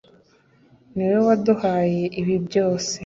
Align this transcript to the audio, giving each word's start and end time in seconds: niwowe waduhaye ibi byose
niwowe 0.95 1.19
waduhaye 1.29 2.03
ibi 2.19 2.35
byose 2.47 2.93